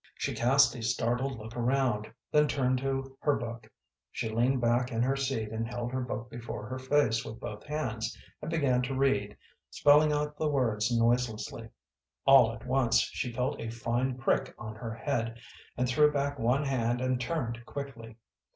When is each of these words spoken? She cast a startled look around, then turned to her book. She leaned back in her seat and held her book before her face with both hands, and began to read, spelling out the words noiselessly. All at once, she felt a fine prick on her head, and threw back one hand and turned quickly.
She 0.15 0.33
cast 0.33 0.75
a 0.75 0.81
startled 0.81 1.37
look 1.37 1.55
around, 1.55 2.11
then 2.31 2.47
turned 2.47 2.79
to 2.79 3.15
her 3.19 3.35
book. 3.35 3.71
She 4.11 4.29
leaned 4.29 4.59
back 4.59 4.91
in 4.91 5.03
her 5.03 5.15
seat 5.15 5.51
and 5.51 5.67
held 5.67 5.91
her 5.91 6.01
book 6.01 6.27
before 6.27 6.65
her 6.65 6.79
face 6.79 7.23
with 7.23 7.39
both 7.39 7.63
hands, 7.65 8.17
and 8.41 8.49
began 8.49 8.81
to 8.81 8.95
read, 8.95 9.37
spelling 9.69 10.11
out 10.11 10.37
the 10.39 10.49
words 10.49 10.89
noiselessly. 10.91 11.69
All 12.25 12.51
at 12.51 12.65
once, 12.65 13.01
she 13.13 13.31
felt 13.31 13.61
a 13.61 13.69
fine 13.69 14.17
prick 14.17 14.55
on 14.57 14.73
her 14.73 14.95
head, 14.95 15.37
and 15.77 15.87
threw 15.87 16.11
back 16.11 16.39
one 16.39 16.65
hand 16.65 16.99
and 16.99 17.21
turned 17.21 17.63
quickly. 17.67 18.17